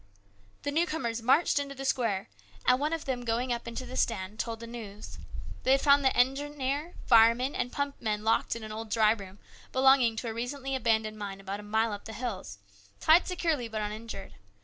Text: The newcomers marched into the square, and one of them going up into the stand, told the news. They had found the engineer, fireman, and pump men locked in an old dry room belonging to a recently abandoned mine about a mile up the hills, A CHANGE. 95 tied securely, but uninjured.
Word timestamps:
The 0.63 0.71
newcomers 0.71 1.21
marched 1.21 1.59
into 1.59 1.75
the 1.75 1.85
square, 1.85 2.27
and 2.65 2.79
one 2.79 2.91
of 2.91 3.05
them 3.05 3.23
going 3.23 3.53
up 3.53 3.67
into 3.67 3.85
the 3.85 3.95
stand, 3.95 4.39
told 4.39 4.59
the 4.59 4.65
news. 4.65 5.19
They 5.61 5.73
had 5.73 5.81
found 5.81 6.03
the 6.03 6.17
engineer, 6.17 6.95
fireman, 7.05 7.53
and 7.53 7.71
pump 7.71 8.01
men 8.01 8.23
locked 8.23 8.55
in 8.55 8.63
an 8.63 8.71
old 8.71 8.89
dry 8.89 9.11
room 9.11 9.37
belonging 9.71 10.15
to 10.15 10.27
a 10.27 10.33
recently 10.33 10.75
abandoned 10.75 11.19
mine 11.19 11.39
about 11.39 11.59
a 11.59 11.61
mile 11.61 11.91
up 11.93 12.05
the 12.05 12.13
hills, 12.13 12.57
A 12.65 12.65
CHANGE. 12.65 13.07
95 13.07 13.07
tied 13.21 13.27
securely, 13.27 13.67
but 13.67 13.81
uninjured. 13.81 14.33